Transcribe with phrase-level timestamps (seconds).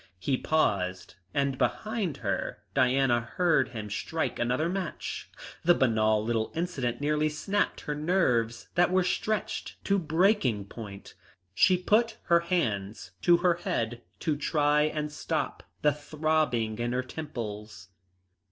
[0.17, 5.29] He paused, and behind her, Diana heard him strike another match.
[5.63, 11.13] The banal little incident nearly snapped her nerves that were stretched to breaking point.
[11.53, 17.03] She put her hands to her head to try and stop the throbbing in her
[17.03, 17.89] temples.